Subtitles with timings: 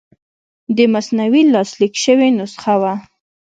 [0.77, 2.93] د مثنوي لاسلیک شوې نسخه وه.